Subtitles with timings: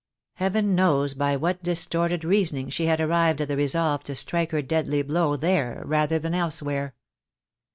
[0.33, 4.63] Heaven knows by what distorted reasoning she had arrived at the resolve to strike her
[4.63, 6.95] deadly blow there rather than elsewhere.